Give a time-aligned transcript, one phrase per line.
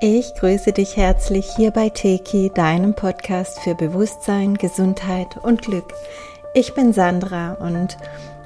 [0.00, 5.92] Ich grüße dich herzlich hier bei Teki, deinem Podcast für Bewusstsein, Gesundheit und Glück.
[6.54, 7.96] Ich bin Sandra und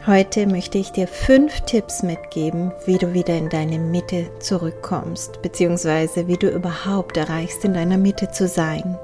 [0.06, 6.26] heute möchte ich dir fünf Tipps mitgeben, wie du wieder in deine Mitte zurückkommst, beziehungsweise
[6.26, 8.98] wie du überhaupt erreichst, in deiner Mitte zu sein.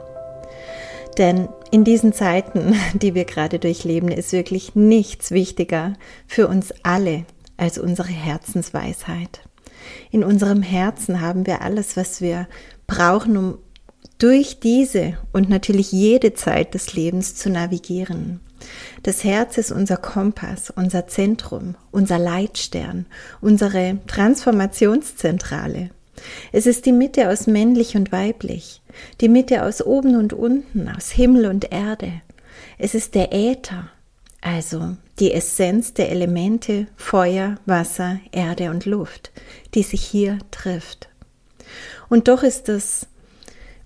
[1.18, 5.92] Denn in diesen Zeiten, die wir gerade durchleben, ist wirklich nichts wichtiger
[6.26, 7.26] für uns alle
[7.58, 9.47] als unsere Herzensweisheit.
[10.10, 12.48] In unserem Herzen haben wir alles, was wir
[12.86, 13.58] brauchen, um
[14.18, 18.40] durch diese und natürlich jede Zeit des Lebens zu navigieren.
[19.04, 23.06] Das Herz ist unser Kompass, unser Zentrum, unser Leitstern,
[23.40, 25.90] unsere Transformationszentrale.
[26.50, 28.82] Es ist die Mitte aus männlich und weiblich,
[29.20, 32.12] die Mitte aus oben und unten, aus Himmel und Erde.
[32.76, 33.88] Es ist der Äther,
[34.40, 39.32] also die Essenz der Elemente Feuer, Wasser, Erde und Luft,
[39.74, 41.08] die sich hier trifft.
[42.08, 43.06] Und doch ist es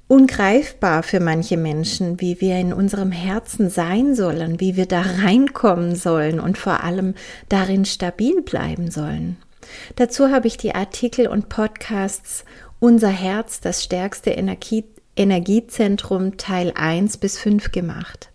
[0.08, 5.96] ungreifbar für manche Menschen, wie wir in unserem Herzen sein sollen, wie wir da reinkommen
[5.96, 7.14] sollen und vor allem
[7.48, 9.38] darin stabil bleiben sollen.
[9.96, 12.44] Dazu habe ich die Artikel und Podcasts
[12.78, 18.31] Unser Herz, das stärkste Energie Energiezentrum Teil 1 bis 5 gemacht.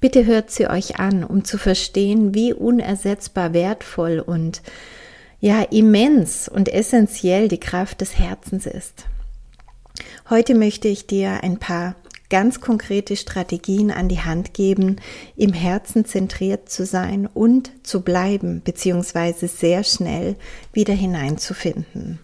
[0.00, 4.62] Bitte hört sie euch an, um zu verstehen, wie unersetzbar wertvoll und
[5.40, 9.06] ja immens und essentiell die Kraft des Herzens ist.
[10.28, 11.94] Heute möchte ich dir ein paar
[12.28, 14.96] ganz konkrete Strategien an die Hand geben,
[15.36, 20.36] im Herzen zentriert zu sein und zu bleiben, beziehungsweise sehr schnell
[20.72, 22.18] wieder hineinzufinden.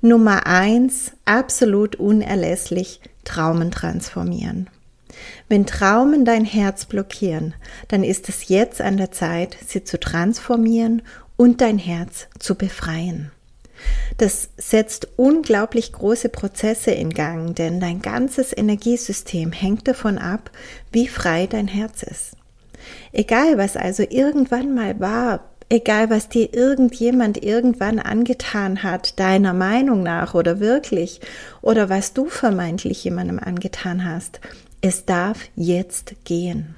[0.00, 4.70] Nummer eins, absolut unerlässlich, Traumen transformieren.
[5.48, 7.54] Wenn Traumen dein Herz blockieren,
[7.88, 11.02] dann ist es jetzt an der Zeit, sie zu transformieren
[11.36, 13.30] und dein Herz zu befreien.
[14.18, 20.50] Das setzt unglaublich große Prozesse in Gang, denn dein ganzes Energiesystem hängt davon ab,
[20.92, 22.32] wie frei dein Herz ist.
[23.12, 30.02] Egal, was also irgendwann mal war, egal, was dir irgendjemand irgendwann angetan hat, deiner Meinung
[30.02, 31.20] nach oder wirklich,
[31.60, 34.40] oder was du vermeintlich jemandem angetan hast,
[34.80, 36.74] es darf jetzt gehen.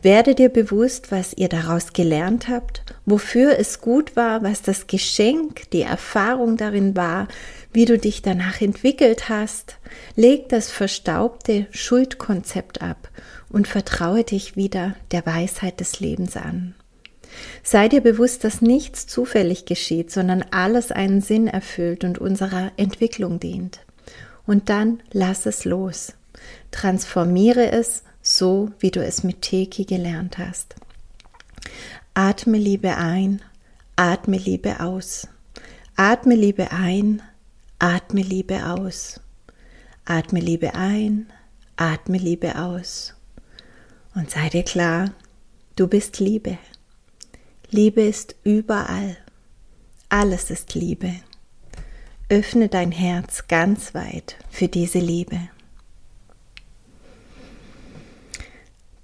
[0.00, 5.68] Werde dir bewusst, was ihr daraus gelernt habt, wofür es gut war, was das Geschenk,
[5.70, 7.28] die Erfahrung darin war,
[7.72, 9.76] wie du dich danach entwickelt hast.
[10.14, 13.10] Leg das verstaubte Schuldkonzept ab
[13.50, 16.74] und vertraue dich wieder der Weisheit des Lebens an.
[17.62, 23.38] Sei dir bewusst, dass nichts zufällig geschieht, sondern alles einen Sinn erfüllt und unserer Entwicklung
[23.38, 23.80] dient.
[24.46, 26.14] Und dann lass es los.
[26.70, 30.74] Transformiere es so, wie du es mit Teki gelernt hast.
[32.14, 33.42] Atme Liebe ein,
[33.96, 35.28] atme Liebe aus.
[35.96, 37.22] Atme Liebe ein,
[37.78, 39.20] atme Liebe aus.
[40.04, 41.26] Atme Liebe ein,
[41.76, 43.14] atme Liebe aus.
[44.14, 45.12] Und sei dir klar,
[45.76, 46.58] du bist Liebe.
[47.70, 49.16] Liebe ist überall.
[50.08, 51.12] Alles ist Liebe.
[52.28, 55.38] Öffne dein Herz ganz weit für diese Liebe.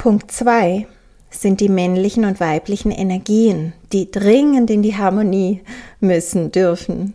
[0.04, 0.86] Punkt 2
[1.30, 5.62] sind die männlichen und weiblichen Energien, die dringend in die Harmonie
[5.98, 7.14] müssen, dürfen.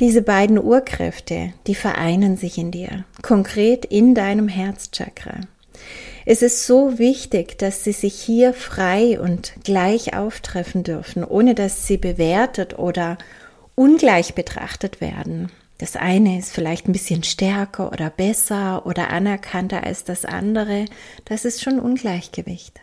[0.00, 5.34] Diese beiden Urkräfte, die vereinen sich in dir, konkret in deinem Herzchakra.
[6.24, 11.86] Es ist so wichtig, dass sie sich hier frei und gleich auftreffen dürfen, ohne dass
[11.86, 13.18] sie bewertet oder
[13.74, 15.50] ungleich betrachtet werden.
[15.84, 20.86] Das eine ist vielleicht ein bisschen stärker oder besser oder anerkannter als das andere.
[21.26, 22.80] Das ist schon Ungleichgewicht.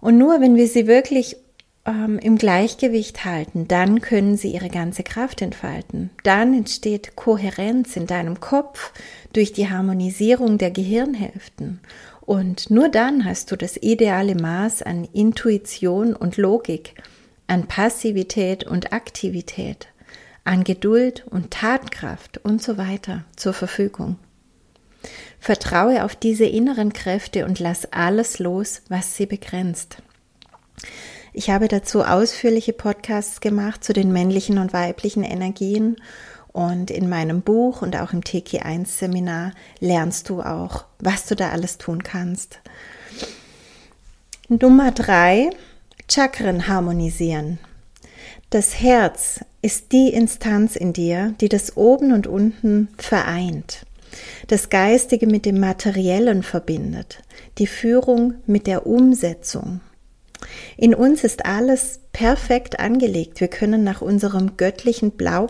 [0.00, 1.36] Und nur wenn wir sie wirklich
[1.84, 6.08] ähm, im Gleichgewicht halten, dann können sie ihre ganze Kraft entfalten.
[6.24, 8.94] Dann entsteht Kohärenz in deinem Kopf
[9.34, 11.80] durch die Harmonisierung der Gehirnhälften.
[12.22, 16.94] Und nur dann hast du das ideale Maß an Intuition und Logik,
[17.46, 19.88] an Passivität und Aktivität
[20.48, 24.16] an Geduld und Tatkraft und so weiter zur Verfügung.
[25.38, 29.98] Vertraue auf diese inneren Kräfte und lass alles los, was sie begrenzt.
[31.34, 35.96] Ich habe dazu ausführliche Podcasts gemacht zu den männlichen und weiblichen Energien
[36.48, 41.50] und in meinem Buch und auch im TK1 Seminar lernst du auch, was du da
[41.50, 42.60] alles tun kannst.
[44.48, 45.50] Nummer drei,
[46.10, 47.58] Chakren harmonisieren.
[48.48, 53.86] Das Herz ist die Instanz in dir, die das Oben und Unten vereint,
[54.46, 57.22] das Geistige mit dem Materiellen verbindet,
[57.58, 59.80] die Führung mit der Umsetzung.
[60.76, 63.40] In uns ist alles perfekt angelegt.
[63.40, 65.48] Wir können nach unserem göttlichen Blau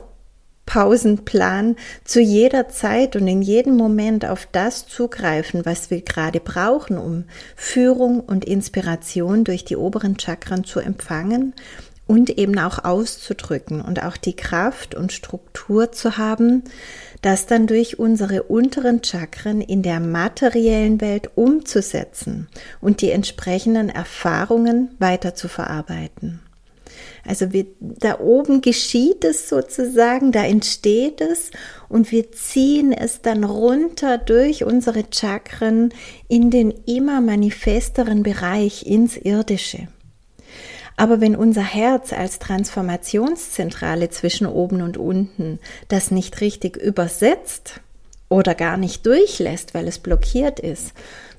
[0.69, 6.99] Pausenplan zu jeder Zeit und in jedem Moment auf das zugreifen, was wir gerade brauchen,
[6.99, 7.25] um
[7.57, 11.55] Führung und Inspiration durch die oberen Chakren zu empfangen
[12.09, 16.65] und eben auch auszudrücken und auch die Kraft und Struktur zu haben,
[17.23, 22.49] das dann durch unsere unteren Chakren in der materiellen Welt umzusetzen
[22.81, 26.41] und die entsprechenden Erfahrungen weiter zu verarbeiten.
[27.27, 31.51] Also wir, da oben geschieht es sozusagen, da entsteht es
[31.91, 35.93] und wir ziehen es dann runter durch unsere Chakren
[36.29, 39.89] in den immer manifesteren Bereich ins Irdische.
[40.99, 47.81] Aber wenn unser Herz als Transformationszentrale zwischen oben und unten das nicht richtig übersetzt
[48.29, 50.93] oder gar nicht durchlässt, weil es blockiert ist,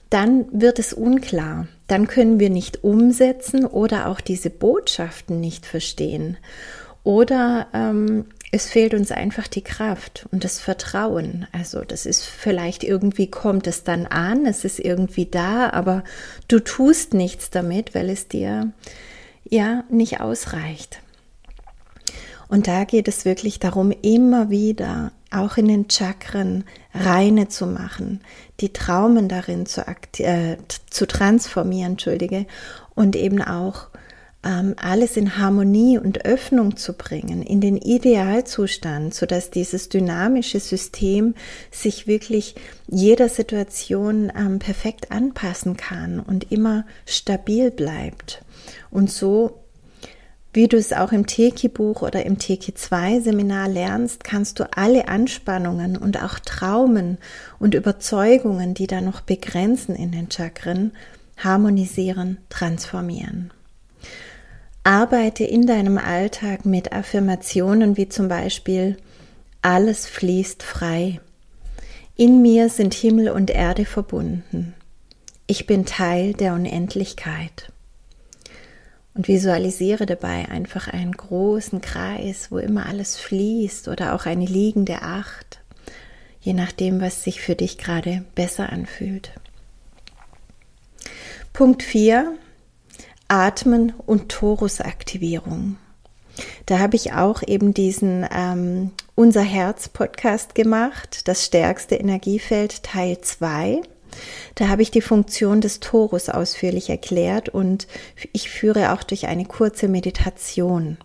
[0.10, 1.68] dann wird es unklar.
[1.88, 6.38] Dann können wir nicht umsetzen oder auch diese Botschaften nicht verstehen.
[7.04, 11.48] Oder ähm, es fehlt uns einfach die Kraft und das Vertrauen.
[11.52, 16.06] Also das ist vielleicht irgendwie kommt es dann an, es ist irgendwie da, aber
[16.48, 18.72] du tust nichts damit, weil es dir
[19.50, 21.02] ja nicht ausreicht.
[22.48, 26.64] Und da geht es wirklich darum, immer wieder auch in den Chakren
[26.94, 28.22] reine zu machen,
[28.60, 29.86] die Traumen darin zu,
[30.18, 30.58] äh,
[30.90, 32.48] zu transformieren, entschuldige,
[32.96, 33.90] und eben auch
[34.42, 41.36] alles in Harmonie und Öffnung zu bringen, in den Idealzustand, sodass dieses dynamische System
[41.72, 42.56] sich wirklich
[42.88, 48.42] jeder Situation ähm, perfekt anpassen kann und immer stabil bleibt.
[48.92, 49.60] Und so,
[50.54, 56.24] wie du es auch im Teki-Buch oder im Teki-2-Seminar lernst, kannst du alle Anspannungen und
[56.24, 57.18] auch Traumen
[57.60, 60.94] und Überzeugungen, die da noch begrenzen in den Chakren,
[61.38, 63.52] harmonisieren, transformieren.
[64.84, 68.98] Arbeite in deinem Alltag mit Affirmationen wie zum Beispiel
[69.62, 71.20] alles fließt frei.
[72.16, 74.74] In mir sind Himmel und Erde verbunden.
[75.48, 77.72] Ich bin Teil der Unendlichkeit
[79.14, 85.02] und visualisiere dabei einfach einen großen Kreis, wo immer alles fließt oder auch eine liegende
[85.02, 85.60] Acht,
[86.40, 89.32] je nachdem, was sich für dich gerade besser anfühlt.
[91.52, 92.38] Punkt 4.
[93.30, 95.78] Atmen und Torusaktivierung.
[96.66, 103.22] Da habe ich auch eben diesen ähm, Unser Herz Podcast gemacht, das stärkste Energiefeld Teil
[103.22, 103.82] 2.
[104.56, 107.88] Da habe ich die Funktion des Torus ausführlich erklärt und
[108.34, 110.98] ich führe auch durch eine kurze Meditation.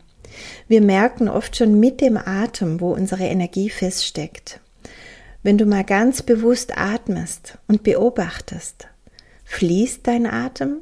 [0.67, 4.61] Wir merken oft schon mit dem Atem, wo unsere Energie feststeckt.
[5.43, 8.88] Wenn du mal ganz bewusst atmest und beobachtest,
[9.44, 10.79] fließt dein Atem?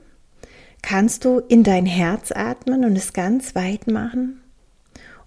[0.82, 4.42] Kannst du in dein Herz atmen und es ganz weit machen?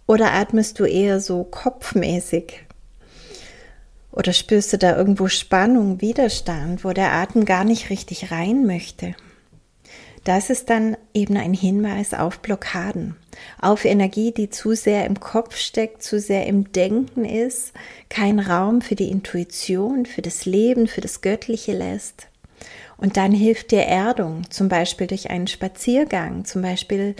[0.06, 2.66] Oder atmest du eher so kopfmäßig
[4.16, 9.14] oder spürst du da irgendwo Spannung, Widerstand, wo der Atem gar nicht richtig rein möchte?
[10.24, 13.16] Das ist dann eben ein Hinweis auf Blockaden,
[13.62, 17.74] auf Energie, die zu sehr im Kopf steckt, zu sehr im Denken ist,
[18.10, 22.28] kein Raum für die Intuition, für das Leben, für das Göttliche lässt.
[22.98, 27.16] Und dann hilft dir Erdung, zum Beispiel durch einen Spaziergang, zum Beispiel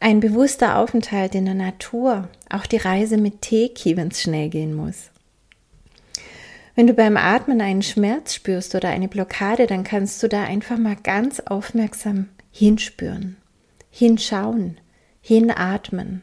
[0.00, 4.74] ein bewusster Aufenthalt in der Natur, auch die Reise mit Teki, wenn es schnell gehen
[4.74, 5.10] muss.
[6.74, 10.76] Wenn du beim Atmen einen Schmerz spürst oder eine Blockade, dann kannst du da einfach
[10.76, 13.36] mal ganz aufmerksam hinspüren,
[13.90, 14.80] hinschauen,
[15.20, 16.22] hinatmen.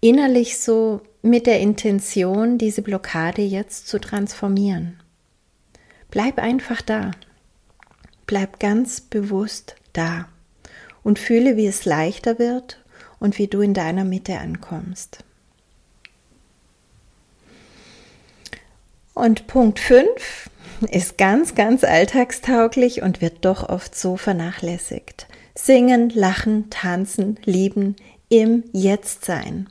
[0.00, 4.98] Innerlich so mit der Intention, diese Blockade jetzt zu transformieren.
[6.10, 7.12] Bleib einfach da.
[8.30, 10.28] Bleib ganz bewusst da
[11.02, 12.80] und fühle, wie es leichter wird
[13.18, 15.24] und wie du in deiner Mitte ankommst.
[19.14, 20.48] Und Punkt 5
[20.92, 25.26] ist ganz, ganz alltagstauglich und wird doch oft so vernachlässigt.
[25.56, 27.96] Singen, lachen, tanzen, lieben,
[28.28, 29.68] im Jetzt sein.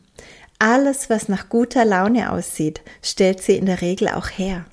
[0.60, 4.66] Alles, was nach guter Laune aussieht, stellt sie in der Regel auch her.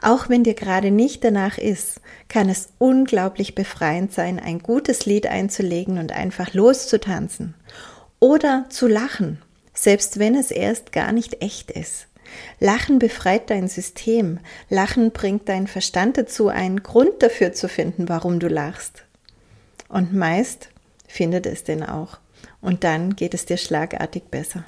[0.00, 5.26] Auch wenn dir gerade nicht danach ist, kann es unglaublich befreiend sein, ein gutes Lied
[5.26, 7.54] einzulegen und einfach loszutanzen.
[8.18, 9.40] Oder zu lachen,
[9.74, 12.06] selbst wenn es erst gar nicht echt ist.
[12.60, 14.38] Lachen befreit dein System.
[14.68, 19.04] Lachen bringt deinen Verstand dazu, einen Grund dafür zu finden, warum du lachst.
[19.88, 20.68] Und meist
[21.08, 22.18] findet es den auch.
[22.60, 24.64] Und dann geht es dir schlagartig besser.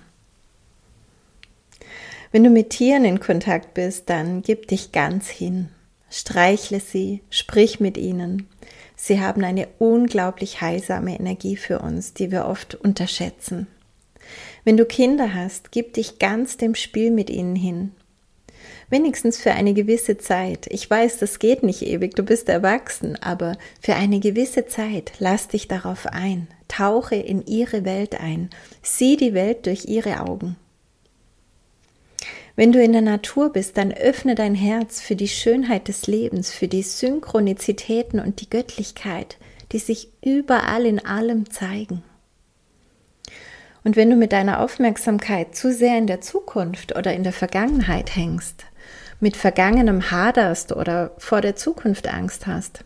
[2.32, 5.68] Wenn du mit Tieren in Kontakt bist, dann gib dich ganz hin.
[6.10, 8.48] Streichle sie, sprich mit ihnen.
[8.96, 13.66] Sie haben eine unglaublich heilsame Energie für uns, die wir oft unterschätzen.
[14.64, 17.92] Wenn du Kinder hast, gib dich ganz dem Spiel mit ihnen hin.
[18.88, 20.66] Wenigstens für eine gewisse Zeit.
[20.70, 25.48] Ich weiß, das geht nicht ewig, du bist erwachsen, aber für eine gewisse Zeit lass
[25.48, 28.48] dich darauf ein, tauche in ihre Welt ein,
[28.82, 30.56] sieh die Welt durch ihre Augen.
[32.54, 36.52] Wenn du in der Natur bist, dann öffne dein Herz für die Schönheit des Lebens,
[36.52, 39.38] für die Synchronizitäten und die Göttlichkeit,
[39.72, 42.02] die sich überall in allem zeigen.
[43.84, 48.14] Und wenn du mit deiner Aufmerksamkeit zu sehr in der Zukunft oder in der Vergangenheit
[48.14, 48.64] hängst,
[49.18, 52.84] mit Vergangenem haderst oder vor der Zukunft Angst hast,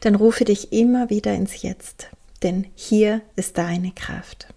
[0.00, 2.08] dann rufe dich immer wieder ins Jetzt,
[2.42, 4.48] denn hier ist deine Kraft.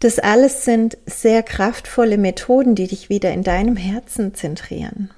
[0.00, 5.10] Das alles sind sehr kraftvolle Methoden, die dich wieder in deinem Herzen zentrieren.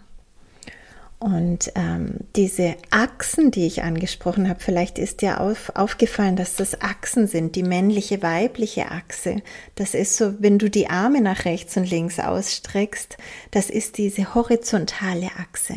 [1.20, 6.80] Und ähm, diese Achsen, die ich angesprochen habe, vielleicht ist dir auf, aufgefallen, dass das
[6.80, 9.42] Achsen sind, die männliche, weibliche Achse.
[9.75, 13.18] Das ist so, wenn du die Arme nach rechts und links ausstreckst,
[13.50, 15.75] das ist diese horizontale Achse.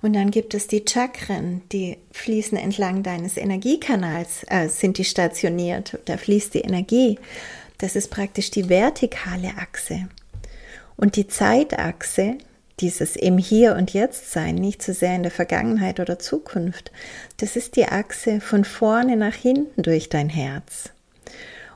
[0.00, 5.98] Und dann gibt es die Chakren, die fließen entlang deines Energiekanals, äh, sind die stationiert,
[6.06, 7.18] da fließt die Energie.
[7.78, 10.08] Das ist praktisch die vertikale Achse.
[10.96, 12.38] Und die Zeitachse,
[12.80, 16.92] dieses im Hier und Jetzt sein, nicht so sehr in der Vergangenheit oder Zukunft,
[17.36, 20.90] das ist die Achse von vorne nach hinten durch dein Herz.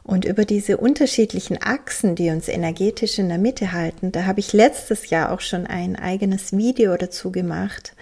[0.09, 4.55] Und über diese unterschiedlichen Achsen, die uns energetisch in der Mitte halten, da habe ich
[4.55, 7.95] letztes Jahr auch schon ein eigenes Video dazu gemacht,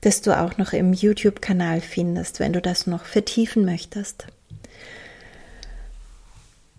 [0.00, 4.26] das du auch noch im YouTube-Kanal findest, wenn du das noch vertiefen möchtest.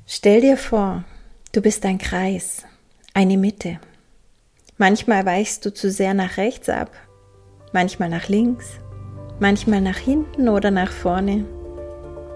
[0.05, 1.05] Stell dir vor,
[1.53, 2.63] du bist ein Kreis,
[3.13, 3.79] eine Mitte.
[4.77, 6.91] Manchmal weichst du zu sehr nach rechts ab,
[7.72, 8.65] manchmal nach links,
[9.39, 11.45] manchmal nach hinten oder nach vorne,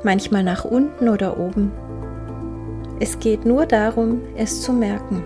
[0.03, 1.73] manchmal nach unten oder oben.
[3.01, 5.21] Es geht nur darum, es zu merken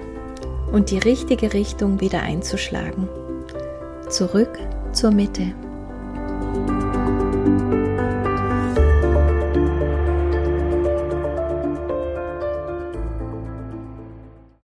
[0.72, 3.08] und die richtige Richtung wieder einzuschlagen.
[4.10, 4.58] Zurück
[4.94, 5.54] zur Mitte.